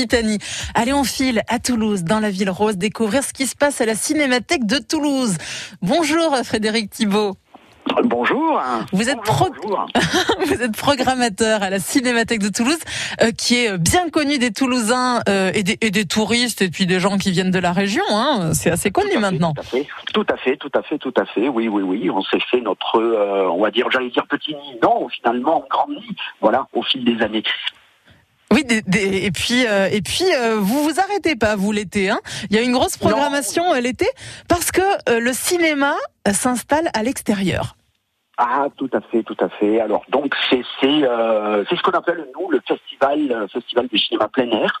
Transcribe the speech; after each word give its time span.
Occitanie. 0.00 0.38
Allez, 0.74 0.94
on 0.94 1.04
file 1.04 1.42
à 1.46 1.58
Toulouse, 1.58 2.04
dans 2.04 2.20
la 2.20 2.30
ville 2.30 2.48
rose, 2.48 2.78
découvrir 2.78 3.22
ce 3.22 3.34
qui 3.34 3.46
se 3.46 3.54
passe 3.54 3.82
à 3.82 3.86
la 3.86 3.94
Cinémathèque 3.94 4.64
de 4.64 4.78
Toulouse. 4.78 5.36
Bonjour 5.82 6.34
Frédéric 6.42 6.88
Thibault. 6.88 7.36
Bonjour. 8.04 8.62
Vous 8.92 9.10
êtes, 9.10 9.18
vous 10.46 10.62
êtes 10.62 10.74
programmateur 10.74 11.62
à 11.62 11.68
la 11.68 11.78
Cinémathèque 11.78 12.40
de 12.40 12.48
Toulouse, 12.48 12.78
euh, 13.20 13.30
qui 13.32 13.56
est 13.56 13.76
bien 13.76 14.08
connu 14.08 14.38
des 14.38 14.52
Toulousains 14.52 15.20
euh, 15.28 15.50
et, 15.52 15.62
des, 15.62 15.76
et, 15.82 15.90
des, 15.90 16.06
touristes, 16.06 16.62
et 16.62 16.70
puis 16.70 16.86
des 16.86 16.98
gens 16.98 17.18
qui 17.18 17.30
viennent 17.30 17.50
de 17.50 17.58
la 17.58 17.72
région. 17.72 18.04
Hein. 18.10 18.54
C'est 18.54 18.70
assez 18.70 18.90
connu 18.90 19.18
maintenant. 19.18 19.52
Tout 19.52 19.60
à, 19.60 19.64
fait, 19.64 19.86
tout 20.14 20.26
à 20.30 20.36
fait, 20.38 20.56
tout 20.56 20.70
à 20.72 20.82
fait, 20.82 20.98
tout 20.98 21.14
à 21.14 21.26
fait. 21.26 21.48
Oui, 21.48 21.68
oui, 21.68 21.82
oui. 21.82 22.08
On 22.10 22.22
s'est 22.22 22.40
fait 22.50 22.62
notre, 22.62 22.98
euh, 22.98 23.50
on 23.50 23.60
va 23.60 23.70
dire, 23.70 23.90
j'allais 23.90 24.08
dire 24.08 24.26
petit 24.26 24.54
nid. 24.54 24.78
Non, 24.82 25.08
finalement, 25.10 25.62
grand 25.68 25.88
nid. 25.88 26.16
Voilà, 26.40 26.68
au 26.72 26.82
fil 26.82 27.04
des 27.04 27.22
années. 27.22 27.42
Oui, 28.52 28.64
et 28.68 29.30
puis 29.30 29.62
et 29.62 30.02
puis 30.02 30.24
vous 30.58 30.82
vous 30.82 31.00
arrêtez 31.00 31.36
pas 31.36 31.56
vous 31.56 31.72
l'été. 31.72 32.10
Hein 32.10 32.20
Il 32.50 32.56
y 32.56 32.58
a 32.58 32.62
une 32.62 32.72
grosse 32.72 32.96
programmation 32.96 33.72
l'été 33.74 34.06
parce 34.48 34.72
que 34.72 34.82
le 35.20 35.32
cinéma 35.32 35.94
s'installe 36.32 36.90
à 36.92 37.02
l'extérieur. 37.02 37.76
Ah, 38.42 38.68
tout 38.78 38.88
à 38.94 39.02
fait, 39.02 39.22
tout 39.22 39.36
à 39.38 39.50
fait. 39.50 39.80
Alors 39.80 40.02
donc 40.08 40.34
c'est 40.48 40.62
c'est 40.80 41.04
euh, 41.04 41.62
ce 41.66 41.82
qu'on 41.82 41.90
appelle 41.90 42.26
nous 42.34 42.50
le 42.50 42.58
festival 42.66 43.30
euh, 43.30 43.46
festival 43.48 43.86
du 43.86 43.98
cinéma 43.98 44.28
plein 44.28 44.50
air, 44.50 44.80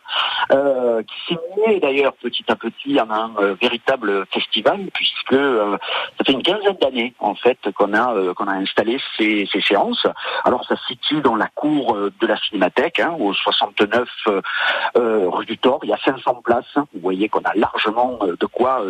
euh, 0.50 1.02
qui 1.02 1.34
s'est 1.34 1.40
mué 1.54 1.78
d'ailleurs 1.78 2.14
petit 2.14 2.44
à 2.48 2.56
petit 2.56 2.98
en 2.98 3.10
un 3.10 3.32
véritable 3.60 4.24
festival 4.32 4.88
puisque 4.94 5.34
ça 5.34 6.24
fait 6.24 6.32
une 6.32 6.42
quinzaine 6.42 6.78
d'années 6.80 7.12
en 7.18 7.34
fait 7.34 7.58
qu'on 7.74 7.92
a 7.92 8.32
qu'on 8.32 8.46
a 8.46 8.54
installé 8.54 8.98
ces, 9.18 9.46
ces 9.52 9.60
séances. 9.60 10.06
Alors 10.44 10.64
ça 10.64 10.76
se 10.76 10.86
situe 10.86 11.20
dans 11.20 11.36
la 11.36 11.48
cour 11.48 11.98
de 12.18 12.26
la 12.26 12.38
Cinémathèque, 12.38 13.00
hein, 13.00 13.14
au 13.20 13.34
69 13.34 14.08
rue 14.94 15.44
du 15.44 15.58
Thor. 15.58 15.80
Il 15.82 15.90
y 15.90 15.92
a 15.92 15.98
500 16.02 16.40
places. 16.42 16.64
Vous 16.76 17.00
voyez 17.02 17.28
qu'on 17.28 17.42
a 17.42 17.54
largement 17.54 18.20
de 18.20 18.46
quoi 18.46 18.82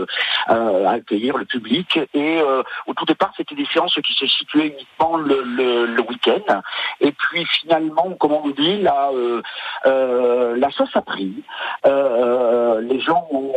accueillir 0.47 1.37
le 1.39 1.45
public. 1.45 1.99
Et 2.15 2.41
au 2.87 2.95
tout 2.95 3.05
départ, 3.05 3.33
c'était 3.37 3.57
des 3.57 3.67
séances 3.67 3.99
qui 4.05 4.13
se 4.15 4.29
situaient 4.29 4.60
uniquement 4.67 5.17
le, 5.17 6.01
week-end. 6.09 6.63
Et 7.01 7.13
puis 7.13 7.45
finalement, 7.47 8.15
comme 8.19 8.33
on 8.33 8.49
dit, 8.51 8.81
la, 8.81 9.11
euh, 9.11 9.43
euh, 9.87 10.57
la 10.57 10.71
sauce 10.71 10.95
a 10.95 11.03
pris. 11.03 11.43
Euh, 11.87 12.81
les 12.81 13.01
gens 13.01 13.27
ont 13.31 13.53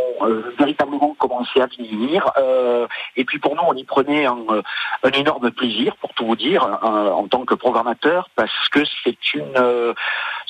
véritablement 0.57 1.15
commencé 1.19 1.61
à 1.61 1.67
venir. 1.67 2.31
et 3.15 3.25
puis 3.25 3.39
pour 3.39 3.55
nous, 3.55 3.63
on 3.67 3.73
y 3.73 3.83
prenait 3.83 4.25
un, 4.25 4.37
un 5.03 5.11
énorme 5.11 5.51
plaisir, 5.51 5.95
pour 5.97 6.13
tout 6.13 6.25
vous 6.25 6.35
dire, 6.35 6.79
en 6.83 7.27
tant 7.27 7.45
que 7.45 7.55
programmateur, 7.55 8.29
parce 8.35 8.69
que 8.71 8.79
c'est 9.03 9.33
une 9.33 9.93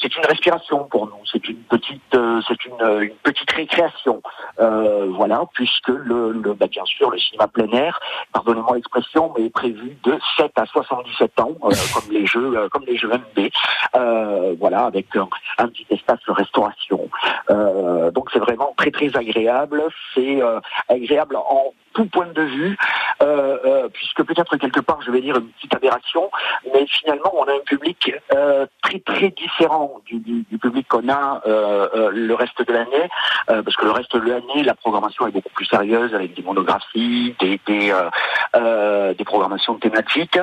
c'est 0.01 0.16
une 0.16 0.25
respiration 0.25 0.85
pour 0.85 1.07
nous. 1.07 1.25
C'est 1.31 1.47
une 1.47 1.63
petite 1.63 2.17
c'est 2.47 2.66
une, 2.66 3.01
une 3.01 3.16
petite 3.23 3.51
récréation. 3.51 4.21
voilà, 4.57 5.44
puisque 5.53 5.89
le, 5.89 6.31
le 6.31 6.53
bah, 6.53 6.67
bien 6.67 6.85
sûr 6.85 7.09
le 7.09 7.17
cinéma 7.17 7.47
plein 7.47 7.71
air, 7.71 7.99
pardonnez-moi 8.31 8.75
l'expression, 8.75 9.33
mais 9.35 9.45
est 9.45 9.49
prévu 9.49 9.97
de 10.03 10.19
à 10.55 10.66
77 10.66 11.39
ans, 11.39 11.51
euh, 11.63 11.71
comme 11.94 12.11
les 12.11 12.25
jeux, 12.25 12.57
euh, 12.57 12.69
comme 12.69 12.83
les 12.85 12.97
jeux 12.97 13.09
MB. 13.09 13.49
Euh, 13.95 14.55
voilà, 14.59 14.85
avec 14.85 15.07
un, 15.16 15.62
petit 15.67 15.86
espace 15.89 16.19
de 16.28 16.33
restauration. 16.33 17.09
donc 17.50 18.30
c'est 18.31 18.39
vraiment 18.39 18.73
très 18.78 18.92
très 18.92 19.16
agréable. 19.16 19.83
C'est 20.14 20.42
agréable 20.89 21.36
en 21.36 21.73
tout 21.94 22.06
point 22.06 22.28
de 22.28 22.42
vue, 22.42 22.78
euh, 23.22 23.58
euh, 23.66 23.89
puisque 23.94 24.23
peut-être 24.23 24.58
quelque 24.58 24.80
part, 24.80 25.02
je 25.02 25.11
vais 25.11 25.22
dire 25.22 25.38
une 25.38 25.47
petite 25.50 25.73
aberration, 25.73 26.30
mais 26.73 26.86
finalement, 26.88 27.31
on 27.38 27.44
a 27.44 27.53
un 27.53 27.64
public 27.66 28.14
euh, 28.34 28.66
très 28.81 29.00
très 29.00 29.30
différent 29.30 30.02
du, 30.06 30.44
public 30.59 30.88
qu'on 30.88 31.09
a 31.09 31.41
le 31.45 32.34
reste 32.34 32.66
de 32.66 32.73
l'année, 32.73 33.09
parce 33.47 33.75
que 33.75 33.86
le 33.86 33.91
reste 33.91 34.16
de 34.16 34.30
l'année, 34.30 34.64
la 34.64 34.75
programmation 34.75 35.28
est 35.28 35.31
beaucoup 35.31 35.50
plus 35.53 35.66
sérieuse 35.66 36.14
avec 36.16 36.34
des 36.34 36.41
monographies, 36.41 37.36
des, 37.39 37.59
des 37.67 39.25
programmations 39.25 39.75
thématiques, 39.75 40.40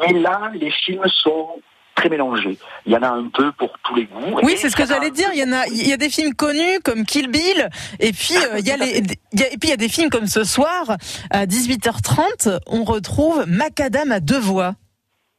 mais 0.00 0.12
là, 0.12 0.50
les 0.54 0.70
films 0.70 1.06
sont 1.08 1.60
très 1.98 2.08
mélangé. 2.08 2.58
Il 2.86 2.92
y 2.92 2.96
en 2.96 3.02
a 3.02 3.08
un 3.08 3.28
peu 3.28 3.50
pour 3.52 3.70
tous 3.84 3.96
les 3.96 4.04
goûts. 4.04 4.38
Oui, 4.42 4.54
c'est 4.56 4.70
ce 4.70 4.76
que 4.76 4.86
j'allais 4.86 5.10
dire. 5.10 5.28
Il 5.34 5.40
y 5.40 5.44
en 5.44 5.52
a, 5.52 5.66
il 5.66 5.88
y 5.88 5.92
a 5.92 5.96
des 5.96 6.08
films 6.08 6.34
connus 6.34 6.80
comme 6.84 7.04
Kill 7.04 7.28
Bill, 7.28 7.68
et 7.98 8.12
puis 8.12 8.36
euh, 8.36 8.58
il 8.58 8.66
y 8.66 8.70
a 8.70 8.76
les, 8.84 9.02
il 9.32 9.40
y 9.40 9.42
a, 9.42 9.52
et 9.52 9.58
puis 9.58 9.68
il 9.68 9.70
y 9.70 9.72
a 9.72 9.76
des 9.76 9.88
films 9.88 10.10
comme 10.10 10.26
ce 10.26 10.44
soir 10.44 10.96
à 11.30 11.46
18h30, 11.46 12.60
on 12.66 12.84
retrouve 12.84 13.44
Macadam 13.46 14.12
à 14.12 14.20
deux 14.20 14.38
voix. 14.38 14.74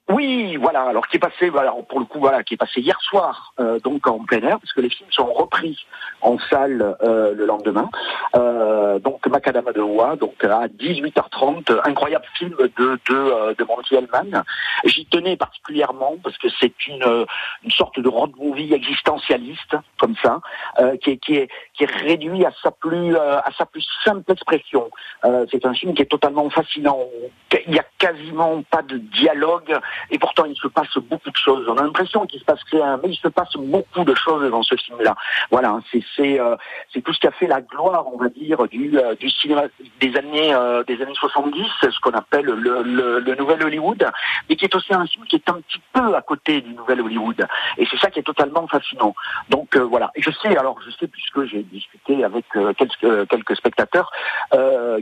Oui, 0.09 0.55
voilà. 0.55 0.81
Alors 0.85 1.07
qui 1.07 1.17
est 1.17 1.19
passé, 1.19 1.49
voilà, 1.49 1.71
pour 1.87 1.99
le 1.99 2.05
coup, 2.05 2.19
voilà, 2.19 2.43
qui 2.43 2.55
est 2.55 2.57
passé 2.57 2.81
hier 2.81 2.99
soir, 3.01 3.53
euh, 3.59 3.79
donc 3.79 4.07
en 4.07 4.17
plein 4.25 4.41
air, 4.41 4.59
parce 4.59 4.73
que 4.73 4.81
les 4.81 4.89
films 4.89 5.11
sont 5.11 5.31
repris 5.31 5.85
en 6.21 6.39
salle 6.49 6.97
euh, 7.03 7.35
le 7.35 7.45
lendemain. 7.45 7.89
Euh, 8.35 8.97
donc 8.97 9.27
Macadam 9.27 9.71
de 9.71 9.81
Oua, 9.81 10.15
donc 10.15 10.43
à 10.43 10.67
18h30, 10.67 11.81
incroyable 11.85 12.25
film 12.33 12.55
de 12.57 12.99
de, 13.07 13.53
de 13.53 13.63
Monty 13.65 13.95
Hellman. 13.95 14.43
J'y 14.85 15.05
tenais 15.05 15.37
particulièrement 15.37 16.15
parce 16.23 16.37
que 16.39 16.47
c'est 16.59 16.87
une 16.87 17.25
une 17.63 17.71
sorte 17.71 17.99
de 17.99 18.09
road 18.09 18.31
movie 18.37 18.73
existentialiste 18.73 19.75
comme 19.99 20.15
ça, 20.23 20.39
qui 21.01 21.11
est 21.11 21.17
qui 21.17 21.35
est 21.35 21.49
qui 21.73 21.83
est 21.83 21.91
réduit 21.91 22.45
à 22.45 22.51
sa 22.63 22.71
plus 22.71 23.15
à 23.15 23.49
sa 23.55 23.67
plus 23.67 23.85
simple 24.03 24.31
expression. 24.31 24.89
c'est 25.51 25.65
un 25.65 25.73
film 25.73 25.93
qui 25.93 26.01
est 26.01 26.11
totalement 26.11 26.49
fascinant. 26.49 26.99
Il 27.67 27.75
y 27.75 27.79
a 27.79 27.85
quasiment 27.99 28.63
pas 28.63 28.81
de 28.81 28.97
dialogue 28.97 29.79
et 30.11 30.19
pourtant 30.19 30.45
il 30.45 30.55
se 30.55 30.67
passe 30.67 30.97
beaucoup 30.97 31.29
de 31.29 31.37
choses. 31.37 31.65
On 31.67 31.77
a 31.77 31.83
l'impression 31.83 32.25
qu'il 32.25 32.39
se 32.39 32.45
passe 32.45 32.61
rien, 32.71 32.99
mais 33.01 33.09
il 33.09 33.17
se 33.17 33.27
passe 33.27 33.55
beaucoup 33.55 34.03
de 34.03 34.15
choses 34.15 34.49
dans 34.49 34.63
ce 34.63 34.75
film-là. 34.75 35.15
Voilà, 35.51 35.79
c'est 35.91 36.03
c'est 36.15 36.39
euh, 36.39 36.55
tout 37.03 37.13
ce 37.13 37.19
qui 37.19 37.27
a 37.27 37.31
fait 37.31 37.47
la 37.47 37.61
gloire, 37.61 38.05
on 38.13 38.17
va 38.17 38.29
dire, 38.29 38.67
du 38.67 38.97
euh, 38.97 39.15
du 39.15 39.29
cinéma 39.29 39.63
des 39.99 40.15
années 40.17 40.53
euh, 40.53 40.83
des 40.83 41.01
années 41.01 41.13
70, 41.13 41.65
ce 41.81 41.99
qu'on 42.01 42.11
appelle 42.11 42.45
le, 42.45 42.83
le, 42.83 43.19
le, 43.19 43.35
nouvel 43.35 43.63
Hollywood, 43.63 44.09
mais 44.49 44.55
qui 44.55 44.65
est 44.65 44.75
aussi 44.75 44.93
un 44.93 45.05
film 45.05 45.25
qui 45.25 45.35
est 45.35 45.49
un 45.49 45.61
petit 45.61 45.81
peu 45.93 46.15
à 46.15 46.21
côté 46.21 46.61
du 46.61 46.73
nouvel 46.73 47.01
Hollywood. 47.01 47.47
Et 47.77 47.85
c'est 47.89 47.97
ça 47.97 48.09
qui 48.09 48.19
est 48.19 48.23
totalement 48.23 48.67
fascinant. 48.67 49.15
Donc 49.49 49.75
voilà. 49.77 50.11
Et 50.15 50.21
je 50.21 50.31
sais, 50.31 50.55
alors 50.57 50.79
je 50.85 50.91
sais 50.91 51.07
puisque 51.07 51.43
j'ai 51.45 51.63
discuté 51.63 52.23
avec 52.23 52.45
quelques 52.77 53.27
quelques 53.29 53.55
spectateurs 53.55 54.11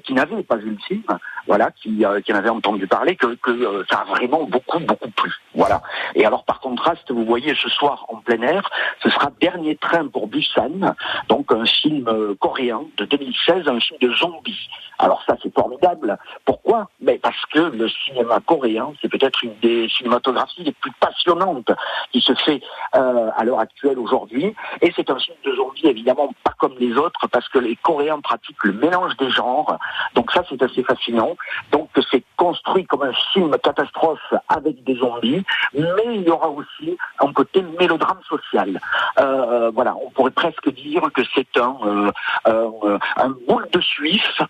qui 0.03 0.13
n'avaient 0.13 0.43
pas 0.43 0.55
vu 0.55 0.71
le 0.71 0.77
film, 0.77 1.03
voilà, 1.47 1.71
qui 1.71 2.03
qui 2.25 2.33
en 2.33 2.35
avaient 2.35 2.49
entendu 2.49 2.87
parler, 2.87 3.15
que 3.15 3.35
que 3.35 3.85
ça 3.89 3.99
a 3.99 4.05
vraiment 4.05 4.43
beaucoup 4.43 4.79
beaucoup 4.79 5.11
plus. 5.11 5.33
Voilà. 5.53 5.81
Et 6.15 6.25
alors 6.25 6.43
par 6.45 6.59
contraste, 6.59 7.09
vous 7.11 7.25
voyez 7.25 7.55
ce 7.55 7.69
soir 7.69 8.05
en 8.09 8.17
plein 8.17 8.41
air, 8.41 8.69
ce 9.01 9.09
sera 9.09 9.31
Dernier 9.39 9.75
train 9.75 10.07
pour 10.07 10.27
Busan, 10.27 10.95
donc 11.29 11.51
un 11.51 11.65
film 11.65 12.07
euh, 12.07 12.35
coréen 12.39 12.81
de 12.97 13.05
2016, 13.05 13.67
un 13.67 13.79
film 13.79 13.99
de 14.01 14.11
zombies. 14.13 14.67
Alors 14.99 15.23
ça 15.27 15.35
c'est 15.41 15.53
formidable. 15.53 16.17
Pourquoi? 16.43 16.89
Mais 16.99 17.17
parce 17.19 17.45
que 17.53 17.59
le 17.59 17.87
cinéma 17.89 18.39
coréen, 18.45 18.93
c'est 19.01 19.09
peut-être 19.09 19.43
une 19.43 19.57
des 19.61 19.87
cinématographies 19.89 20.63
les 20.63 20.71
plus 20.71 20.91
passionnantes 20.99 21.71
qui 22.11 22.19
se 22.21 22.33
fait 22.33 22.61
euh, 22.95 23.29
à 23.37 23.43
l'heure 23.43 23.59
actuelle 23.59 23.99
aujourd'hui. 23.99 24.55
Et 24.81 24.91
c'est 24.95 25.09
un 25.09 25.19
film 25.19 25.37
de 25.45 25.53
zombies 25.55 25.87
évidemment 25.87 26.33
pas 26.43 26.53
comme 26.57 26.75
les 26.79 26.93
autres 26.97 27.27
parce 27.27 27.47
que 27.49 27.59
les 27.59 27.75
Coréens 27.75 28.19
pratiquent 28.19 28.63
le 28.63 28.73
mélange 28.73 29.15
des 29.17 29.29
genres. 29.29 29.77
Donc 30.15 30.31
ça 30.31 30.43
c'est 30.49 30.61
assez 30.61 30.83
fascinant. 30.83 31.36
Donc 31.71 31.89
c'est 32.11 32.23
construit 32.35 32.85
comme 32.85 33.03
un 33.03 33.13
film 33.33 33.55
catastrophe 33.63 34.33
avec 34.47 34.83
des 34.83 34.95
zombies, 34.95 35.43
mais 35.73 36.15
il 36.15 36.21
y 36.21 36.29
aura 36.29 36.49
aussi 36.49 36.97
un 37.19 37.33
côté 37.33 37.63
mélodrame 37.79 38.19
social. 38.27 38.79
Euh, 39.19 39.71
voilà, 39.73 39.95
on 40.03 40.09
pourrait 40.11 40.31
presque 40.31 40.71
dire 40.73 41.01
que 41.13 41.21
c'est 41.35 41.57
un, 41.57 41.75
euh, 41.85 42.11
euh, 42.47 42.97
un 43.17 43.29
boule 43.47 43.67
de 43.71 43.81
suif, 43.81 44.41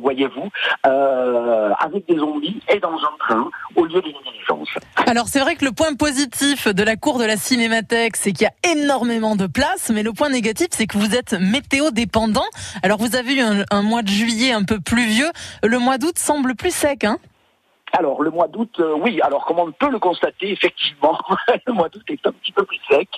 voyez-vous, 0.00 0.50
avec 1.78 2.06
des 2.06 2.16
zombies 2.18 2.60
et 2.68 2.78
dans 2.78 2.96
un 2.96 3.16
train 3.18 3.50
au 3.76 3.84
lieu 3.84 4.00
d'une 4.02 4.16
diligence. 4.24 4.68
Alors 5.06 5.28
c'est 5.28 5.40
vrai 5.40 5.56
que 5.56 5.64
le 5.64 5.72
point 5.72 5.94
positif 5.94 6.68
de 6.68 6.82
la 6.82 6.96
cour 6.96 7.18
de 7.18 7.24
la 7.24 7.36
Cinémathèque, 7.36 8.16
c'est 8.16 8.32
qu'il 8.32 8.46
y 8.46 8.68
a 8.68 8.72
énormément 8.72 9.36
de 9.36 9.46
place, 9.46 9.90
mais 9.92 10.02
le 10.02 10.12
point 10.12 10.28
négatif, 10.28 10.68
c'est 10.70 10.86
que 10.86 10.98
vous 10.98 11.14
êtes 11.14 11.34
météo 11.34 11.90
dépendant. 11.90 12.44
Alors 12.82 12.98
vous 12.98 13.16
avez 13.16 13.34
eu 13.34 13.40
un, 13.40 13.64
un 13.70 13.82
mois 13.82 14.02
de 14.02 14.08
juillet 14.08 14.52
un 14.52 14.64
peu 14.64 14.80
pluvieux, 14.80 15.30
le 15.62 15.78
mois 15.78 15.98
d'août 15.98 16.13
semble 16.18 16.54
plus 16.54 16.74
sec, 16.74 17.04
hein 17.04 17.18
alors 17.96 18.22
le 18.22 18.30
mois 18.30 18.48
d'août, 18.48 18.74
euh, 18.80 18.96
oui. 19.00 19.20
Alors 19.22 19.46
comme 19.46 19.60
on 19.60 19.70
peut 19.70 19.88
le 19.88 20.00
constater, 20.00 20.50
effectivement, 20.50 21.16
le 21.66 21.72
mois 21.72 21.88
d'août 21.88 22.02
est 22.08 22.26
un 22.26 22.32
petit 22.32 22.50
peu 22.50 22.64
plus 22.64 22.80
sec. 22.90 23.08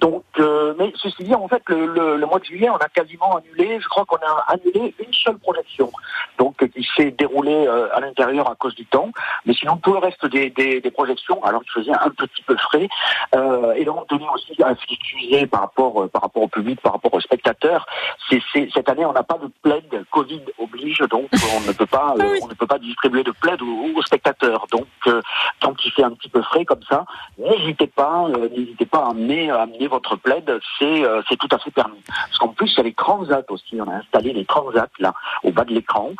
Donc, 0.00 0.24
euh, 0.38 0.74
mais 0.78 0.92
ceci 0.96 1.24
dit, 1.24 1.34
en 1.34 1.48
fait, 1.48 1.62
le, 1.68 1.86
le, 1.86 2.16
le, 2.16 2.26
mois 2.26 2.38
de 2.38 2.44
juillet, 2.44 2.70
on 2.70 2.76
a 2.76 2.88
quasiment 2.88 3.36
annulé. 3.36 3.78
Je 3.80 3.88
crois 3.88 4.04
qu'on 4.04 4.16
a 4.16 4.44
annulé 4.48 4.94
une 4.98 5.12
seule 5.12 5.38
projection, 5.38 5.90
donc 6.38 6.56
qui 6.68 6.86
s'est 6.96 7.10
déroulée 7.10 7.66
euh, 7.66 7.94
à 7.94 8.00
l'intérieur 8.00 8.50
à 8.50 8.54
cause 8.54 8.74
du 8.74 8.86
temps. 8.86 9.10
Mais 9.44 9.54
sinon, 9.54 9.76
tout 9.76 9.92
le 9.92 9.98
reste 9.98 10.24
des, 10.26 10.50
des, 10.50 10.80
des 10.80 10.90
projections, 10.90 11.42
alors 11.44 11.62
il 11.64 11.70
faisait 11.70 11.92
un 11.92 12.10
petit 12.10 12.42
peu 12.42 12.56
frais, 12.56 12.88
euh, 13.34 13.72
et 13.74 13.84
donc 13.84 14.06
tenait 14.08 14.28
aussi 14.34 14.62
à 14.62 14.74
s'excuser 14.76 15.46
par 15.46 15.60
rapport 15.62 16.08
par 16.10 16.22
rapport 16.22 16.42
au 16.42 16.48
public, 16.48 16.80
par 16.80 16.92
rapport 16.92 17.12
aux 17.12 17.20
spectateurs. 17.20 17.86
C'est, 18.28 18.40
cette 18.72 18.88
année, 18.88 19.04
on 19.04 19.12
n'a 19.12 19.22
pas 19.22 19.38
de 19.38 19.50
plaid 19.62 20.04
Covid 20.10 20.42
oblige, 20.58 21.00
donc 21.10 21.28
on 21.56 21.60
ne 21.66 21.72
peut 21.72 21.86
pas 21.86 22.14
ah 22.18 22.24
on 22.42 22.48
ne 22.48 22.54
peut 22.54 22.66
pas 22.66 22.78
distribuer 22.78 23.22
de 23.22 23.32
plaid 23.32 23.60
ou 23.60 24.00
spectateurs. 24.02 24.66
Donc, 24.70 24.86
euh, 25.06 25.20
un 26.10 26.14
petit 26.14 26.28
peu 26.28 26.42
frais 26.42 26.64
comme 26.64 26.82
ça, 26.88 27.04
n'hésitez 27.38 27.86
pas, 27.86 28.26
euh, 28.28 28.48
n'hésitez 28.48 28.86
pas 28.86 28.98
à 28.98 29.10
amener 29.10 29.20
amener, 29.20 29.50
amener 29.50 29.88
votre 29.88 30.16
plaid, 30.16 30.50
c'est 30.78 31.02
c'est 31.28 31.36
tout 31.36 31.48
à 31.50 31.58
fait 31.58 31.70
permis. 31.70 32.02
Parce 32.06 32.38
qu'en 32.38 32.48
plus, 32.48 32.72
il 32.72 32.78
y 32.78 32.80
a 32.80 32.84
les 32.84 32.94
transats 32.94 33.42
aussi. 33.50 33.78
On 33.80 33.90
a 33.90 33.96
installé 33.96 34.32
les 34.32 34.44
transats 34.44 34.88
là 34.98 35.14
au 35.42 35.52
bas 35.52 35.64
de 35.64 35.72
l'écran. 35.72 36.10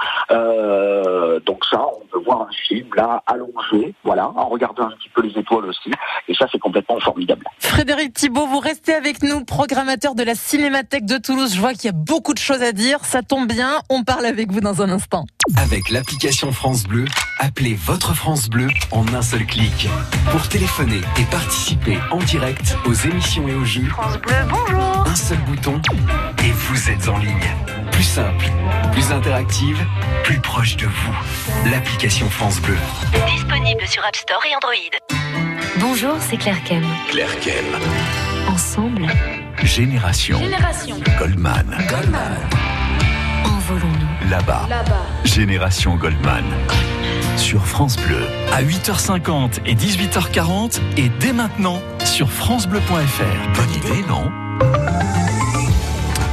donc 1.47 1.65
ça, 1.71 1.85
on 2.01 2.07
peut 2.07 2.23
voir 2.25 2.43
un 2.43 2.53
film 2.69 2.89
là 2.95 3.23
allongé, 3.27 3.95
voilà, 4.05 4.29
en 4.29 4.49
regardant 4.49 4.85
un 4.85 4.91
petit 4.93 5.09
peu 5.15 5.23
les 5.23 5.39
étoiles 5.39 5.67
aussi. 5.67 5.91
Et 6.29 6.35
ça, 6.35 6.47
c'est 6.51 6.59
complètement 6.59 6.99
formidable. 7.01 7.45
Frédéric 7.59 8.15
Thibault, 8.15 8.47
vous 8.47 8.59
restez 8.59 8.95
avec 8.95 9.23
nous, 9.23 9.45
programmateur 9.45 10.15
de 10.15 10.23
la 10.23 10.35
Cinémathèque 10.35 11.07
de 11.07 11.19
Toulouse. 11.19 11.55
Je 11.55 11.61
vois 11.61 11.73
qu'il 11.73 11.87
y 11.87 11.89
a 11.89 11.93
beaucoup 11.93 12.35
de 12.35 12.39
choses 12.39 12.63
à 12.63 12.73
dire. 12.73 13.05
Ça 13.05 13.23
tombe 13.23 13.49
bien, 13.49 13.81
on 13.89 14.05
parle 14.05 14.27
avec 14.27 14.53
vous 14.53 14.61
dans 14.61 14.83
un 14.83 14.91
instant. 14.91 15.25
Avec 15.57 15.91
l'application 15.91 16.53
France 16.53 16.85
Bleu, 16.85 17.07
appelez 17.41 17.75
votre 17.75 18.15
France 18.15 18.49
Bleu 18.49 18.69
en 18.91 19.07
un 19.15 19.23
seul 19.23 19.45
clic. 19.47 19.89
Pour 20.31 20.49
téléphoner 20.49 21.01
et 21.19 21.25
participer 21.25 21.99
en 22.11 22.19
direct 22.19 22.77
aux 22.85 22.93
émissions 22.93 23.49
et 23.49 23.55
aux 23.55 23.65
jeux. 23.65 23.89
France 23.89 24.19
Bleu, 24.19 24.35
bonjour. 24.49 25.07
Un 25.07 25.15
seul 25.15 25.39
bouton 25.39 25.81
et 26.45 26.51
vous 26.51 26.91
êtes 26.91 27.09
en 27.09 27.19
ligne. 27.19 27.55
Plus 27.93 28.05
simple, 28.05 28.45
plus 28.93 29.11
interactive, 29.11 29.79
plus 30.23 30.39
proche 30.39 30.77
de 30.77 30.87
vous. 30.87 31.71
L'application 31.71 32.29
France 32.29 32.61
Bleu. 32.61 32.77
Disponible 33.35 33.87
sur 33.87 34.05
App 34.05 34.17
Store 34.17 34.43
et 34.49 34.55
Android. 34.55 35.21
Bonjour, 35.79 36.17
c'est 36.21 36.37
Claire 36.37 36.63
Kem. 36.65 36.85
Claire 37.11 37.41
Kem. 37.41 37.65
Ensemble. 38.49 39.07
Génération. 39.63 40.39
Génération. 40.39 40.97
Goldman. 41.19 41.67
Goldman. 41.89 42.39
Envolons-nous. 43.45 44.31
Là-bas. 44.31 44.67
Là-bas. 44.69 45.07
Génération 45.25 45.97
Goldman. 45.97 46.45
Sur 47.37 47.67
France 47.67 47.97
Bleu. 47.97 48.23
À 48.53 48.63
8h50 48.63 49.61
et 49.67 49.75
18h40 49.75 50.81
et 50.97 51.09
dès 51.21 51.33
maintenant 51.33 51.81
sur 52.05 52.31
FranceBleu.fr. 52.31 53.55
Bonne 53.55 53.75
idée, 53.75 54.07
non? 54.09 54.31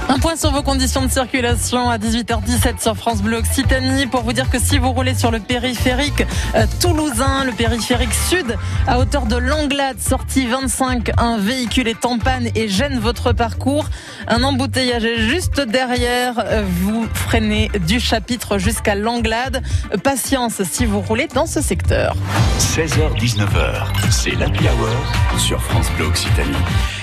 Un 0.10 0.20
point 0.20 0.36
sur 0.38 0.52
vos 0.52 0.62
conditions 0.62 1.06
de 1.06 1.12
circulation 1.12 1.90
à 1.90 1.98
18h17 1.98 2.82
sur 2.82 2.96
France 2.96 3.22
Bleu 3.22 3.38
Occitanie 3.38 4.08
pour 4.08 4.22
vous 4.22 4.32
dire 4.32 4.50
que 4.50 4.60
si 4.60 4.78
vous 4.78 4.92
roulez 4.92 5.14
sur 5.14 5.32
le 5.32 5.40
périphérique 5.40 6.24
euh, 6.56 6.66
toulousain, 6.80 7.44
le 7.44 7.52
périphérique 7.52 8.14
sud, 8.14 8.56
à 8.88 9.00
hauteur 9.00 9.26
de 9.26 9.36
Langlade, 9.36 10.00
sortie 10.00 10.48
25, 10.48 11.12
un 11.18 11.38
véhicule 11.38 11.88
est 11.90 12.06
en 12.06 12.20
panne 12.20 12.48
et 12.56 12.70
gêne 12.70 13.00
votre 13.00 13.34
parcours. 13.34 13.90
Un 14.28 14.44
embouteillage 14.44 15.04
est 15.04 15.20
juste 15.20 15.60
derrière. 15.60 16.36
Euh, 16.40 16.64
vous 16.66 17.06
freinez 17.14 17.70
du 17.86 18.00
chapitre 18.00 18.58
jusqu'à 18.58 18.96
Langlade. 18.96 19.62
Patience 20.04 20.64
si 20.64 20.86
vous 20.86 21.02
roulez 21.02 21.28
dans 21.28 21.48
ce 21.48 21.62
secteur. 21.62 22.16
16h-19h, 22.60 23.88
c'est 24.10 24.32
l'Happy 24.32 24.64
Hour 24.64 25.40
sur 25.40 25.62
France 25.62 25.88
Bleu 25.98 26.06
Occitanie. 26.06 26.56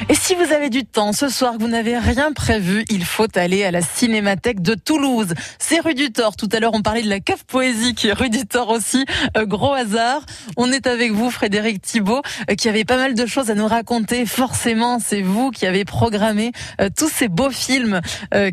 Et 0.09 0.15
si 0.15 0.35
vous 0.35 0.53
avez 0.53 0.71
du 0.71 0.85
temps 0.85 1.13
ce 1.13 1.29
soir, 1.29 1.55
que 1.55 1.63
vous 1.63 1.69
n'avez 1.69 1.99
rien 1.99 2.33
prévu, 2.33 2.85
il 2.95 3.05
faut 3.05 3.27
aller 3.37 3.65
à 3.65 3.73
la 3.73 3.83
Cinémathèque 3.83 4.63
de 4.63 4.75
Toulouse. 4.75 5.35
C'est 5.59 5.81
rue 5.81 5.95
du 5.95 6.13
Thor. 6.13 6.37
Tout 6.37 6.49
à 6.53 6.61
l'heure, 6.61 6.75
on 6.75 6.83
parlait 6.83 7.03
de 7.03 7.09
la 7.09 7.19
cave 7.19 7.45
poésie 7.45 7.95
qui 7.95 8.07
est 8.07 8.13
rue 8.13 8.31
du 8.31 8.47
Thor 8.47 8.71
aussi. 8.71 9.05
Euh, 9.37 9.47
gros 9.47 9.73
hasard. 9.73 10.25
On 10.57 10.71
est 10.71 10.87
avec 10.87 11.11
vous, 11.11 11.31
Frédéric 11.31 11.83
Thibault, 11.83 12.23
euh, 12.49 12.55
qui 12.55 12.69
avait 12.69 12.85
pas 12.85 12.97
mal 12.97 13.15
de 13.15 13.27
choses 13.27 13.51
à 13.51 13.57
nous 13.57 13.67
raconter. 13.67 14.27
Forcément, 14.27 15.01
c'est 15.01 15.23
vous 15.23 15.51
qui 15.51 15.67
avez 15.67 15.85
programmé 15.85 16.53
euh, 16.81 16.89
tous 16.97 17.09
ces 17.09 17.29
beaux 17.29 17.51
films 17.51 18.01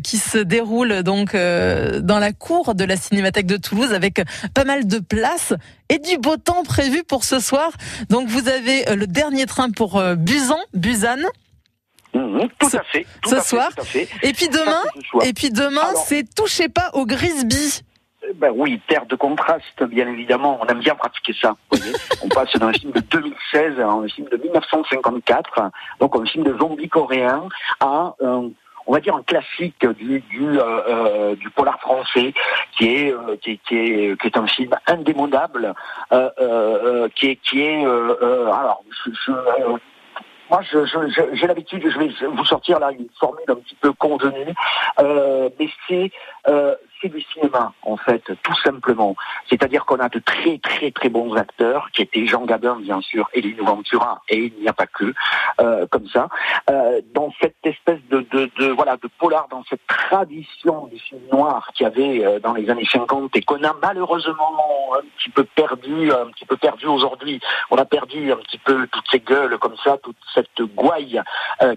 qui 0.02 0.18
se 0.18 0.38
déroulent 0.38 1.02
donc 1.02 1.34
dans 1.34 2.18
la 2.18 2.32
cour 2.32 2.74
de 2.74 2.84
la 2.84 2.96
Cinémathèque 2.96 3.46
de 3.46 3.56
Toulouse 3.56 3.92
avec 3.92 4.22
pas 4.54 4.64
mal 4.64 4.86
de 4.86 4.98
places 4.98 5.54
et 5.88 5.98
du 5.98 6.18
beau 6.18 6.36
temps 6.36 6.62
prévu 6.62 7.02
pour 7.04 7.24
ce 7.24 7.38
soir. 7.38 7.72
Donc 8.08 8.28
vous 8.28 8.48
avez 8.48 8.84
le 8.94 9.06
dernier 9.06 9.46
train 9.46 9.70
pour 9.70 10.02
Busan, 10.16 10.58
Busan. 10.74 11.18
Mhm, 12.14 12.48
tout 12.58 12.76
à 12.76 12.82
fait. 12.82 13.06
ce 13.26 13.40
soir. 13.40 13.70
Et 14.22 14.32
puis 14.32 14.48
demain, 14.48 14.82
et 15.24 15.32
puis 15.32 15.50
demain, 15.50 15.94
c'est 16.06 16.24
touchez 16.34 16.68
pas 16.68 16.90
au 16.92 17.06
Grisby. 17.06 17.82
Eh 18.28 18.34
ben 18.34 18.52
oui, 18.54 18.80
terre 18.86 19.06
de 19.06 19.16
contraste, 19.16 19.82
bien 19.82 20.06
évidemment. 20.08 20.58
On 20.62 20.66
aime 20.66 20.78
bien 20.78 20.94
pratiquer 20.94 21.34
ça. 21.40 21.56
on 22.22 22.28
passe 22.28 22.52
d'un 22.52 22.72
film 22.72 22.92
de 22.92 23.00
2016 23.00 23.80
à 23.80 23.88
un 23.88 24.06
film 24.08 24.28
de 24.28 24.36
1954, 24.36 25.70
donc 25.98 26.14
un 26.16 26.24
film 26.24 26.44
de 26.44 26.56
zombie 26.56 26.88
coréen, 26.88 27.48
à 27.80 28.14
un 28.22 28.50
on 28.86 28.92
va 28.92 29.00
dire 29.00 29.14
un 29.14 29.22
classique 29.22 29.86
du 29.86 30.20
du, 30.20 30.58
euh, 30.58 30.62
euh, 30.88 31.36
du 31.36 31.50
polar 31.50 31.80
français 31.80 32.34
qui 32.76 32.86
est, 32.86 33.12
euh, 33.12 33.36
qui, 33.40 33.52
est, 33.52 33.60
qui 33.66 33.76
est 33.76 34.20
qui 34.20 34.26
est 34.26 34.36
un 34.36 34.46
film 34.46 34.70
indémodable 34.86 35.74
qui 37.14 37.26
est 37.28 37.36
qui 37.36 37.62
est 37.62 37.84
alors 37.84 38.84
je, 39.04 39.32
moi, 40.52 40.60
j'ai 41.32 41.46
l'habitude, 41.46 41.82
je 41.88 41.98
vais 41.98 42.26
vous 42.26 42.44
sortir 42.44 42.78
là 42.78 42.92
une 42.92 43.08
formule 43.18 43.44
un 43.48 43.54
petit 43.54 43.74
peu 43.76 43.92
convenue, 43.94 44.54
euh, 45.00 45.48
mais 45.58 45.68
c'est 45.88 46.10
euh, 46.46 46.74
du 47.08 47.20
cinéma, 47.32 47.72
en 47.82 47.96
fait, 47.96 48.22
tout 48.42 48.56
simplement. 48.64 49.16
C'est-à-dire 49.48 49.84
qu'on 49.84 49.98
a 49.98 50.08
de 50.08 50.18
très, 50.18 50.58
très, 50.58 50.90
très 50.90 51.08
bons 51.08 51.34
acteurs, 51.34 51.90
qui 51.92 52.02
étaient 52.02 52.26
Jean 52.26 52.44
Gabin, 52.44 52.76
bien 52.80 53.00
sûr, 53.00 53.28
et 53.34 53.40
Lino 53.40 53.64
Ventura, 53.64 54.22
et 54.28 54.52
il 54.56 54.62
n'y 54.62 54.68
a 54.68 54.72
pas 54.72 54.86
que, 54.86 55.12
euh, 55.60 55.86
comme 55.88 56.08
ça, 56.08 56.28
euh, 56.70 57.00
dans 57.14 57.32
cette 57.40 57.56
espèce 57.64 58.00
de, 58.10 58.26
de, 58.32 58.66
voilà, 58.70 58.96
de 58.96 59.08
polar, 59.18 59.48
dans 59.50 59.64
cette 59.68 59.86
tradition 59.86 60.86
du 60.86 60.98
film 60.98 61.20
noir 61.32 61.70
qu'il 61.74 61.84
y 61.84 61.86
avait 61.86 62.24
euh, 62.24 62.38
dans 62.40 62.54
les 62.54 62.68
années 62.70 62.86
50 62.90 63.34
et 63.36 63.42
qu'on 63.42 63.62
a 63.62 63.74
malheureusement 63.80 64.92
un 64.96 65.02
petit 65.18 65.30
peu 65.30 65.44
perdu, 65.44 66.12
un 66.12 66.26
petit 66.30 66.46
peu 66.46 66.56
perdu 66.56 66.86
aujourd'hui. 66.86 67.40
On 67.70 67.76
a 67.76 67.84
perdu 67.84 68.32
un 68.32 68.36
petit 68.36 68.58
peu 68.58 68.86
toutes 68.88 69.06
ces 69.10 69.20
gueules 69.20 69.58
comme 69.58 69.76
ça, 69.82 69.98
toute 69.98 70.16
cette 70.34 70.62
gouaille 70.74 71.20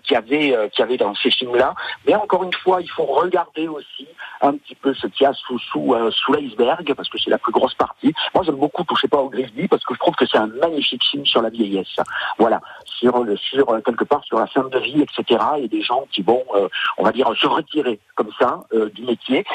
qu'il 0.03 0.13
y 0.13 0.15
avait, 0.15 0.69
qu'il 0.71 0.79
y 0.79 0.81
avait 0.81 0.97
dans 0.97 1.15
ces 1.15 1.31
films-là. 1.31 1.73
Mais 2.07 2.15
encore 2.15 2.43
une 2.43 2.53
fois, 2.53 2.81
il 2.81 2.89
faut 2.89 3.05
regarder 3.05 3.67
aussi 3.67 4.07
un 4.41 4.53
petit 4.53 4.75
peu 4.75 4.93
ce 4.93 5.07
qu'il 5.15 5.25
y 5.25 5.27
a 5.27 5.33
sous, 5.33 5.57
sous, 5.59 5.93
euh, 5.93 6.11
sous 6.11 6.33
l'iceberg, 6.33 6.93
parce 6.93 7.09
que 7.09 7.17
c'est 7.17 7.29
la 7.29 7.37
plus 7.37 7.51
grosse 7.51 7.73
partie. 7.73 8.13
Moi, 8.33 8.43
j'aime 8.45 8.55
beaucoup 8.55 8.83
Toucher 8.83 9.07
pas 9.07 9.17
au 9.17 9.29
Grisby, 9.29 9.67
parce 9.67 9.83
que 9.83 9.93
je 9.93 9.99
trouve 9.99 10.15
que 10.15 10.25
c'est 10.25 10.37
un 10.37 10.47
magnifique 10.47 11.03
film 11.03 11.25
sur 11.25 11.41
la 11.41 11.49
vieillesse. 11.49 11.95
Voilà, 12.37 12.61
sur, 12.85 13.25
sur 13.37 13.69
euh, 13.69 13.81
quelque 13.81 14.03
part 14.03 14.23
sur 14.25 14.39
la 14.39 14.47
fin 14.47 14.63
de 14.63 14.79
vie, 14.79 15.01
etc. 15.01 15.41
Il 15.57 15.61
y 15.61 15.65
a 15.65 15.67
des 15.67 15.81
gens 15.81 16.05
qui 16.11 16.21
vont, 16.21 16.43
euh, 16.55 16.67
on 16.97 17.03
va 17.03 17.11
dire, 17.11 17.31
se 17.39 17.47
retirer 17.47 17.99
comme 18.15 18.29
ça 18.39 18.61
du 18.93 19.03
métier, 19.03 19.45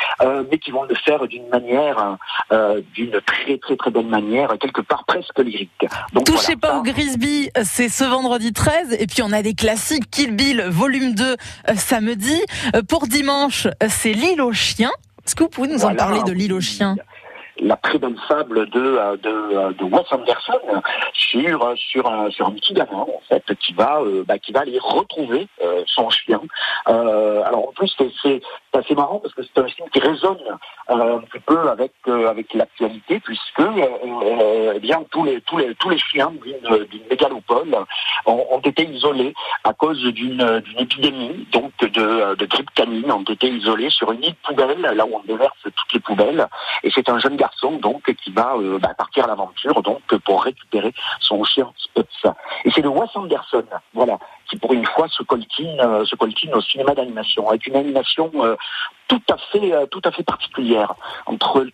mais 0.51 0.59
qui 0.59 0.71
vont 0.71 0.85
le 0.85 0.95
faire 0.95 1.27
d'une 1.27 1.49
manière, 1.49 2.17
d'une 2.95 3.21
très 3.21 3.59
très 3.59 3.77
très 3.77 3.91
bonne 3.91 4.09
manière, 4.09 4.57
quelque 4.59 4.81
part 4.81 5.05
presque 5.05 5.39
lyrique. 5.39 5.87
Donc, 6.13 6.25
Touchez 6.25 6.57
pas 6.57 6.79
au 6.79 6.83
Grisby, 6.83 7.51
c'est 7.63 7.89
ce 7.89 8.05
vendredi 8.05 8.53
13, 8.53 8.97
et 8.99 9.07
puis 9.07 9.23
on 9.23 9.33
a 9.33 9.43
des 9.43 9.55
classiques, 9.55 10.11
Kill 10.11 10.35
Bill, 10.37 10.63
volume 10.69 11.15
2, 11.15 11.37
samedi. 11.77 12.43
Pour 12.89 13.07
dimanche, 13.07 13.67
c'est 13.89 14.13
L'île 14.13 14.43
aux 14.43 14.53
chiens. 14.53 14.91
Est-ce 15.31 15.37
que 15.37 15.45
vous 15.45 15.49
pouvez 15.49 15.69
nous 15.69 15.85
en 15.85 15.95
parler 15.95 16.25
de 16.25 16.33
l'île 16.33 16.53
aux 16.53 16.61
chiens? 16.61 16.97
La 17.61 17.77
très 17.77 17.99
belle 17.99 18.17
fable 18.27 18.69
de, 18.71 18.81
euh, 18.81 19.17
euh, 19.25 19.73
de 19.73 19.85
Wes 19.85 20.07
Anderson 20.11 20.61
sur 21.13 21.63
euh, 21.63 21.75
sur 21.77 22.07
un 22.07 22.31
petit 22.53 22.75
gamin 22.75 23.01
en 23.01 23.21
fait 23.29 23.45
qui 23.57 23.73
va 23.75 24.01
bah, 24.27 24.39
qui 24.39 24.53
va 24.53 24.61
aller 24.61 24.79
retrouver 24.81 25.47
son 25.87 26.09
chien. 26.11 26.41
alors 26.87 27.69
en 27.69 27.73
plus 27.73 27.95
c'est 28.23 28.41
assez 28.73 28.95
marrant 28.95 29.19
parce 29.19 29.35
que 29.35 29.43
c'est 29.43 29.61
un 29.61 29.69
film 29.69 29.89
qui 29.91 30.01
résonne 30.01 30.39
un 30.89 31.19
petit 31.19 31.41
peu 31.41 31.69
avec 31.69 31.93
avec 32.07 32.55
l'actualité 32.55 33.21
puisque 33.21 33.63
eh 34.75 34.79
bien 34.81 35.03
tous 35.11 35.25
les 35.25 35.41
tous 35.43 35.59
les 35.59 35.75
tous 35.75 35.91
les 35.91 35.99
chiens 35.99 36.33
d'une 36.43 37.07
mégalopole 37.11 37.77
ont, 38.27 38.61
été 38.65 38.85
isolés 38.85 39.35
à 39.65 39.73
cause 39.73 40.03
d'une 40.03 40.61
d'une 40.61 40.79
épidémie 40.79 41.47
donc 41.53 41.73
de 41.81 42.35
de 42.35 42.47
grippe 42.47 42.71
canine 42.75 43.11
ont 43.13 43.23
été 43.23 43.49
isolés 43.49 43.91
sur 43.91 44.13
une 44.13 44.25
île 44.25 44.35
poubelle 44.47 44.81
là 44.81 45.05
où 45.05 45.17
on 45.17 45.23
déverse 45.27 45.59
toutes 45.63 45.93
les 45.93 46.01
poubelles 46.01 46.47
et 46.83 46.91
c'est 46.95 47.09
un 47.09 47.19
jeune 47.19 47.37
garçon 47.37 47.50
donc 47.81 48.15
qui 48.23 48.31
va 48.33 48.55
euh, 48.57 48.79
bah, 48.79 48.95
partir 48.97 49.25
à 49.25 49.29
l'aventure 49.29 49.83
donc 49.83 50.03
pour 50.25 50.43
récupérer 50.45 50.93
son 51.21 51.43
chien 51.45 51.71
Sputz. 51.77 52.25
Et 52.65 52.71
c'est 52.71 52.83
le 52.83 52.89
Wes 52.89 53.09
Anderson, 53.15 53.65
voilà, 53.95 54.19
qui 54.49 54.57
pour 54.57 54.73
une 54.73 54.87
fois 54.87 55.09
se 55.09 55.23
coltine, 55.23 55.81
euh, 55.81 56.05
se 56.05 56.17
au 56.55 56.61
cinéma 56.61 56.95
d'animation 56.95 57.49
avec 57.49 57.67
une 57.67 57.77
animation 57.77 58.31
euh, 58.37 58.57
tout 59.09 59.23
à 59.31 59.37
fait, 59.37 59.89
tout 59.91 60.03
à 60.05 60.11
fait 60.13 60.23
particulière 60.23 60.95
entre 61.27 61.67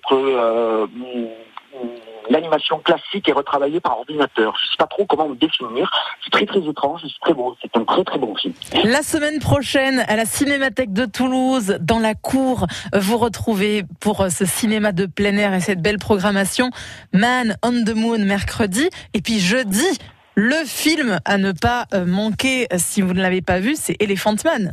l'animation 2.31 2.79
classique 2.79 3.29
est 3.29 3.33
retravaillée 3.33 3.81
par 3.81 3.99
ordinateur. 3.99 4.55
Je 4.59 4.67
ne 4.67 4.71
sais 4.71 4.77
pas 4.79 4.87
trop 4.87 5.07
comment 5.07 5.29
le 5.29 5.37
définir. 5.37 5.91
C'est 6.25 6.31
très 6.31 6.47
très 6.47 6.61
étrange, 6.61 7.01
c'est 7.03 7.21
très 7.21 7.35
beau. 7.35 7.57
C'est 7.63 7.77
un 7.77 7.85
très 7.85 8.05
très 8.05 8.19
bon 8.19 8.35
film. 8.35 8.55
La 8.85 9.03
semaine 9.03 9.39
prochaine, 9.39 10.05
à 10.09 10.17
la 10.17 10.25
Cinémathèque 10.25 10.93
de 10.93 11.05
Toulouse, 11.05 11.79
dans 11.81 11.99
la 11.99 12.15
cour, 12.15 12.67
vous 12.95 13.19
retrouvez 13.19 13.85
pour 14.01 14.27
ce 14.31 14.45
cinéma 14.45 14.93
de 14.93 15.07
plein 15.07 15.37
air 15.37 15.55
et 15.55 15.61
cette 15.61 15.83
belle 15.83 15.99
programmation 15.99 16.71
Man 17.13 17.57
on 17.63 17.85
the 17.85 17.95
Moon 17.95 18.19
mercredi. 18.19 18.89
Et 19.15 19.21
puis 19.21 19.39
jeudi, 19.39 19.87
le 20.35 20.65
film 20.67 21.19
à 21.25 21.39
ne 21.39 21.53
pas 21.53 21.87
euh, 21.95 22.05
manquer 22.05 22.67
si 22.77 23.03
vous 23.03 23.15
ne 23.15 23.23
l'avez 23.23 23.43
pas 23.43 23.59
vu, 23.59 23.75
c'est 23.77 23.97
Elephant 24.01 24.35
Man. 24.45 24.73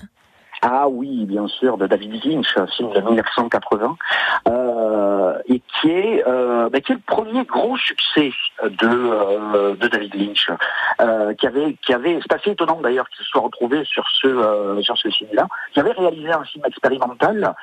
Ah 0.65 0.87
oui, 0.87 1.25
bien 1.25 1.45
sûr, 1.47 1.77
de 1.77 1.87
David 1.87 2.23
Lynch, 2.23 2.47
un 2.55 2.67
film 2.67 2.93
de 2.93 3.01
1980. 3.01 3.97
Euh, 4.47 4.62
et 5.47 5.59
qui 5.59 5.89
est, 5.89 6.23
bah, 6.25 6.81
qui 6.81 6.91
est 6.91 6.95
le 6.95 7.01
premier 7.05 7.43
gros 7.43 7.77
succès 7.77 8.31
de, 8.63 9.75
de 9.75 9.87
David 9.87 10.15
Lynch, 10.15 10.49
qui 11.37 11.47
avait, 11.47 11.75
qui 11.81 11.93
avait, 11.93 12.19
c'est 12.21 12.33
assez 12.33 12.51
étonnant 12.51 12.79
d'ailleurs 12.81 13.09
qu'il 13.09 13.23
se 13.23 13.29
soit 13.29 13.41
retrouvé 13.41 13.83
sur 13.85 14.05
ce, 14.21 14.79
sur 14.81 14.97
ce 14.97 15.09
film-là, 15.09 15.47
qui 15.73 15.79
avait 15.79 15.91
réalisé 15.91 16.31
un 16.31 16.43
film 16.43 16.63
expérimental 16.65 17.53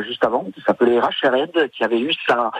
juste 0.00 0.24
avant, 0.24 0.44
qui 0.54 0.60
s'appelait 0.62 1.00
Red, 1.00 1.70
qui 1.70 1.84
avait 1.84 2.00
eu 2.00 2.12
sa, 2.26 2.50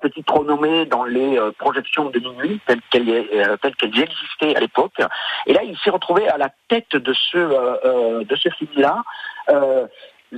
petite 0.00 0.30
renommée 0.30 0.86
dans 0.86 1.04
les 1.04 1.38
projections 1.58 2.10
de 2.10 2.18
minuit, 2.18 2.60
telles 2.66 2.80
qu'elles 2.90 3.08
existaient 3.08 4.56
à 4.56 4.60
l'époque. 4.60 5.00
Et 5.46 5.52
là, 5.52 5.62
il 5.62 5.76
s'est 5.78 5.90
retrouvé 5.90 6.28
à 6.28 6.38
la 6.38 6.48
tête 6.68 6.96
de 6.96 7.12
ce, 7.12 8.24
de 8.24 8.36
ce 8.36 8.48
film-là 8.50 9.02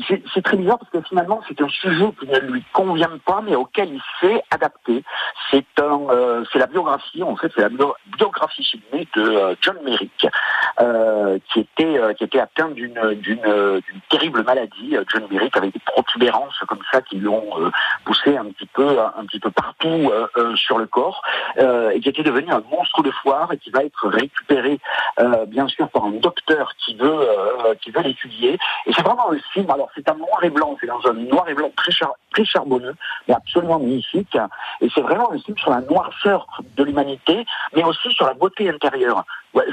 c'est 0.08 0.42
très 0.42 0.56
bizarre 0.56 0.78
parce 0.78 0.90
que 0.90 1.00
finalement 1.08 1.42
c'est 1.48 1.60
un 1.60 1.68
sujet 1.68 2.12
qui 2.18 2.26
ne 2.26 2.38
lui 2.38 2.64
convient 2.72 3.18
pas 3.26 3.42
mais 3.42 3.54
auquel 3.54 3.90
il 3.92 4.02
s'est 4.20 4.42
adapté. 4.50 5.04
C'est 5.50 5.64
euh, 5.80 6.44
la 6.54 6.66
biographie 6.66 7.22
en 7.22 7.36
fait, 7.36 7.52
c'est 7.54 7.62
la 7.62 7.68
biographie 8.16 8.64
filmée 8.64 9.06
de 9.14 9.22
euh, 9.22 9.54
John 9.60 9.76
Merrick 9.84 10.26
euh, 10.80 11.38
qui 11.52 11.60
était 11.60 11.98
qui 12.16 12.24
était 12.24 12.40
atteint 12.40 12.70
d'une 12.70 13.00
terrible 14.08 14.44
maladie. 14.44 14.96
John 15.08 15.26
Merrick 15.30 15.56
avait 15.56 15.70
des 15.70 15.80
protubérances 15.80 16.58
comme 16.68 16.82
ça 16.90 17.02
qui 17.02 17.16
lui 17.16 17.28
ont 17.28 17.72
poussé 18.04 18.36
un 18.36 18.46
petit 18.46 18.66
peu 18.66 18.98
un 18.98 19.24
petit 19.26 19.40
peu 19.40 19.50
partout 19.50 20.10
sur 20.54 20.78
le 20.78 20.86
corps 20.86 21.22
et 21.58 22.00
qui 22.00 22.08
était 22.08 22.22
devenu 22.22 22.50
un 22.50 22.62
monstre 22.70 23.02
de 23.02 23.10
foire 23.10 23.52
et 23.52 23.58
qui 23.58 23.70
va 23.70 23.84
être 23.84 24.08
récupéré 24.08 24.78
bien 25.48 25.68
sûr 25.68 25.88
par 25.88 26.04
un 26.04 26.12
docteur 26.12 26.74
qui 26.76 26.94
veut 26.96 27.28
qui 27.82 27.90
veut 27.90 28.02
l'étudier. 28.02 28.58
Et 28.86 28.92
c'est 28.92 29.02
vraiment 29.02 29.30
un 29.30 29.38
film 29.52 29.70
c'est 29.94 30.08
un 30.08 30.14
noir 30.14 30.42
et 30.42 30.50
blanc, 30.50 30.76
c'est 30.80 30.86
dans 30.86 31.00
un 31.06 31.14
noir 31.14 31.48
et 31.48 31.54
blanc 31.54 31.70
très, 31.76 32.44
charbonneux, 32.44 32.94
mais 33.28 33.34
absolument 33.34 33.78
magnifique. 33.78 34.36
Et 34.80 34.88
c'est 34.94 35.00
vraiment 35.00 35.32
un 35.32 35.38
film 35.38 35.56
sur 35.58 35.70
la 35.70 35.80
noirceur 35.80 36.46
de 36.76 36.84
l'humanité, 36.84 37.44
mais 37.74 37.84
aussi 37.84 38.10
sur 38.12 38.26
la 38.26 38.34
beauté 38.34 38.68
intérieure. 38.68 39.24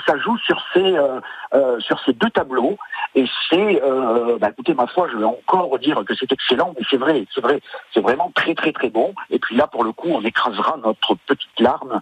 Ça 0.05 0.17
joue 0.17 0.37
sur 0.39 0.61
ces, 0.73 0.79
euh, 0.79 1.19
euh, 1.53 1.79
sur 1.79 1.99
ces 2.05 2.13
deux 2.13 2.29
tableaux. 2.29 2.77
Et 3.15 3.25
c'est, 3.49 3.81
euh, 3.81 4.37
bah, 4.39 4.49
écoutez, 4.51 4.73
ma 4.73 4.87
foi, 4.87 5.07
je 5.11 5.17
vais 5.17 5.25
encore 5.25 5.79
dire 5.79 6.03
que 6.05 6.13
c'est 6.15 6.31
excellent, 6.31 6.73
mais 6.77 6.85
c'est 6.89 6.97
vrai, 6.97 7.25
c'est 7.33 7.41
vrai, 7.41 7.61
c'est 7.93 8.01
vraiment 8.01 8.31
très 8.35 8.53
très 8.55 8.71
très 8.71 8.89
bon. 8.89 9.13
Et 9.29 9.39
puis 9.39 9.55
là, 9.55 9.67
pour 9.67 9.83
le 9.83 9.91
coup, 9.91 10.09
on 10.09 10.21
écrasera 10.21 10.77
notre 10.83 11.15
petite 11.25 11.59
larme, 11.59 12.01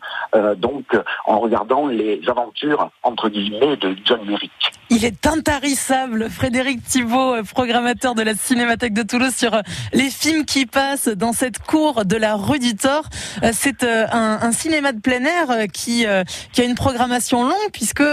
donc 0.58 0.86
en 1.26 1.40
regardant 1.40 1.88
les 1.88 2.22
aventures 2.28 2.90
entre 3.04 3.30
guillemets 3.30 3.78
de 3.78 3.96
John 4.04 4.24
Merrick. 4.26 4.52
Il 4.90 5.04
est 5.04 5.28
intarissable, 5.28 6.30
Frédéric 6.30 6.84
Thibault, 6.84 7.44
programmateur 7.54 8.16
de 8.16 8.22
la 8.22 8.36
Cinémathèque 8.36 8.94
de 8.94 9.04
Toulouse, 9.04 9.36
sur 9.36 9.62
les 9.94 10.10
films 10.10 10.46
qui 10.46 10.66
passent 10.66 11.10
dans 11.10 11.34
cette 11.34 11.60
cour 11.60 12.06
de 12.06 12.16
la 12.16 12.36
rue 12.36 12.60
du 12.60 12.76
Thor. 12.76 13.04
C'est 13.52 13.84
un, 13.84 14.52
cinéma 14.52 14.92
de 14.94 15.00
plein 15.00 15.24
air 15.24 15.68
qui, 15.74 16.06
qui 16.54 16.62
a 16.62 16.64
une 16.64 16.76
programmation 16.76 17.44
longue 17.44 17.67
puisque 17.72 18.04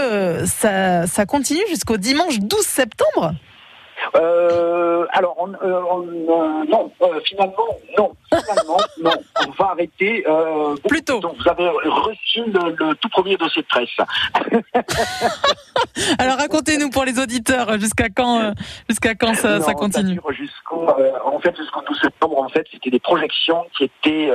ça, 0.45 1.07
ça 1.07 1.25
continue 1.25 1.63
jusqu'au 1.69 1.97
dimanche 1.97 2.39
12 2.39 2.65
septembre 2.65 3.33
euh, 4.15 5.05
alors, 5.11 5.35
on, 5.37 5.53
euh, 5.53 5.57
euh, 5.63 6.63
non, 6.69 6.91
finalement, 7.23 7.77
non. 7.97 8.11
Finalement, 8.31 8.77
non. 9.03 9.11
On 9.47 9.51
va 9.63 9.71
arrêter. 9.71 10.25
Plutôt. 10.87 11.19
Donc, 11.19 11.35
vous 11.37 11.49
avez 11.49 11.67
reçu 11.67 12.43
le, 12.45 12.93
tout 12.95 13.09
premier 13.09 13.37
dossier 13.37 13.61
de 13.61 13.67
presse. 13.67 13.89
alors, 16.19 16.37
racontez-nous 16.37 16.89
pour 16.89 17.05
les 17.05 17.19
auditeurs 17.19 17.79
jusqu'à 17.79 18.09
quand, 18.09 18.53
jusqu'à 18.89 19.15
quand 19.15 19.33
ça, 19.35 19.61
ça 19.61 19.73
continue. 19.73 20.19
Jusqu'au, 20.31 20.87
en 21.25 21.39
fait, 21.39 21.55
jusqu'au 21.57 21.81
12 21.81 21.99
septembre, 22.01 22.39
en 22.39 22.49
fait, 22.49 22.65
c'était 22.71 22.89
des 22.89 22.99
projections 22.99 23.65
qui 23.77 23.85
étaient, 23.85 24.31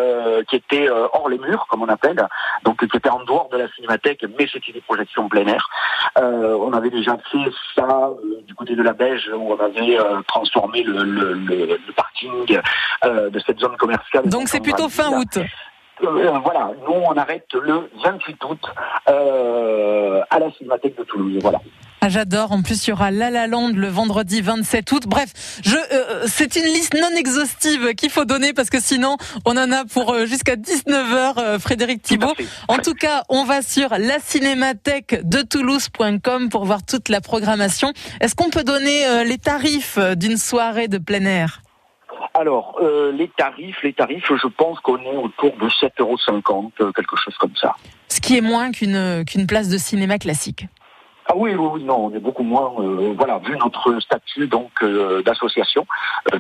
qui 0.48 0.56
étaient 0.56 0.88
hors 0.90 1.28
les 1.28 1.38
murs, 1.38 1.66
comme 1.68 1.82
on 1.82 1.88
appelle, 1.88 2.26
donc 2.64 2.86
qui 2.86 2.96
étaient 2.96 3.10
en 3.10 3.24
dehors 3.24 3.48
de 3.50 3.58
la 3.58 3.68
cinémathèque, 3.72 4.24
mais 4.38 4.48
c'était 4.52 4.72
des 4.72 4.80
projections 4.80 5.28
plein 5.28 5.46
air. 5.46 5.68
on 6.16 6.72
avait 6.72 6.90
déjà 6.90 7.16
fait 7.30 7.50
ça 7.74 8.10
du 8.46 8.54
côté 8.54 8.74
de 8.74 8.82
la 8.82 8.92
Beige, 8.92 9.30
où 9.34 9.52
on 9.52 9.59
avait 9.60 9.98
euh, 9.98 10.22
transformé 10.26 10.82
le, 10.82 11.02
le, 11.02 11.32
le, 11.34 11.66
le 11.66 11.92
parking 11.94 12.58
euh, 13.04 13.30
de 13.30 13.38
cette 13.40 13.58
zone 13.58 13.76
commerciale. 13.76 14.28
Donc 14.28 14.48
c'est 14.48 14.60
plutôt 14.60 14.88
fin 14.88 15.10
août. 15.18 15.38
Euh, 16.02 16.38
voilà, 16.42 16.70
nous 16.86 16.94
on 16.94 17.12
arrête 17.16 17.46
le 17.52 17.90
28 18.02 18.44
août 18.44 18.60
euh, 19.08 20.22
à 20.30 20.38
la 20.38 20.50
Cinémathèque 20.52 20.96
de 20.96 21.04
Toulouse. 21.04 21.38
Voilà. 21.42 21.60
Ah, 22.00 22.08
J'adore. 22.08 22.52
En 22.52 22.62
plus, 22.62 22.86
il 22.86 22.90
y 22.90 22.92
aura 22.92 23.10
La 23.10 23.30
La 23.30 23.46
Land 23.46 23.72
le 23.74 23.88
vendredi 23.88 24.40
27 24.40 24.92
août. 24.92 25.02
Bref, 25.06 25.60
je, 25.64 25.76
euh, 25.76 26.24
c'est 26.26 26.56
une 26.56 26.64
liste 26.64 26.94
non 26.94 27.14
exhaustive 27.16 27.94
qu'il 27.94 28.10
faut 28.10 28.24
donner 28.24 28.52
parce 28.52 28.70
que 28.70 28.80
sinon, 28.80 29.16
on 29.44 29.56
en 29.56 29.70
a 29.70 29.84
pour 29.84 30.16
jusqu'à 30.26 30.56
19h, 30.56 31.58
Frédéric 31.58 32.02
Thibault. 32.02 32.34
En 32.68 32.78
tout 32.78 32.94
cas, 32.94 33.24
on 33.28 33.44
va 33.44 33.62
sur 33.62 33.90
la 33.90 34.18
cinémathèque 34.18 35.20
de 35.28 35.42
Toulouse.com 35.42 36.48
pour 36.48 36.64
voir 36.64 36.84
toute 36.84 37.08
la 37.08 37.20
programmation. 37.20 37.92
Est-ce 38.20 38.34
qu'on 38.34 38.50
peut 38.50 38.64
donner 38.64 39.24
les 39.24 39.38
tarifs 39.38 39.98
d'une 40.16 40.36
soirée 40.36 40.88
de 40.88 40.98
plein 40.98 41.24
air? 41.24 41.60
Alors, 42.34 42.76
euh, 42.80 43.12
les 43.12 43.28
tarifs, 43.28 43.82
les 43.82 43.92
tarifs, 43.92 44.24
je 44.30 44.46
pense 44.46 44.78
qu'on 44.80 44.98
est 44.98 45.16
autour 45.16 45.56
de 45.56 45.68
7,50 45.68 45.92
euros, 46.00 46.72
euh, 46.80 46.92
quelque 46.92 47.16
chose 47.16 47.36
comme 47.38 47.56
ça. 47.56 47.74
Ce 48.08 48.20
qui 48.20 48.36
est 48.36 48.40
moins 48.40 48.70
qu'une 48.70 49.24
qu'une 49.24 49.46
place 49.46 49.68
de 49.68 49.78
cinéma 49.78 50.18
classique. 50.18 50.66
Ah 51.32 51.36
oui, 51.36 51.54
oui, 51.54 51.84
non, 51.84 52.06
on 52.06 52.14
est 52.14 52.18
beaucoup 52.18 52.42
moins. 52.42 52.72
Euh, 52.80 53.14
voilà, 53.16 53.38
vu 53.38 53.56
notre 53.56 54.00
statut 54.00 54.48
donc 54.48 54.84
d'association 55.24 55.86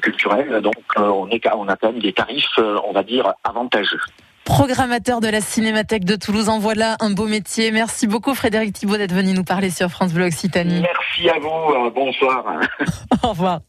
culturelle, 0.02 0.60
donc 0.62 0.74
on 0.96 1.28
est 1.28 1.40
on 1.54 1.68
a 1.68 1.76
quand 1.76 1.92
même 1.92 2.02
des 2.02 2.12
tarifs, 2.12 2.58
on 2.58 2.92
va 2.92 3.04
dire 3.04 3.32
avantageux. 3.44 4.00
Programmateur 4.44 5.20
de 5.20 5.28
la 5.28 5.40
Cinémathèque 5.40 6.04
de 6.04 6.16
Toulouse, 6.16 6.48
en 6.48 6.58
voilà 6.58 6.96
un 7.00 7.10
beau 7.10 7.26
métier. 7.26 7.70
Merci 7.70 8.08
beaucoup 8.08 8.34
Frédéric 8.34 8.72
Thibault 8.72 8.96
d'être 8.96 9.14
venu 9.14 9.32
nous 9.32 9.44
parler 9.44 9.70
sur 9.70 9.88
France 9.90 10.12
Bleu 10.12 10.26
Occitanie. 10.26 10.82
Merci 10.82 11.30
à 11.30 11.38
vous, 11.38 11.90
bonsoir. 11.90 12.44
Au 13.22 13.28
revoir. 13.28 13.60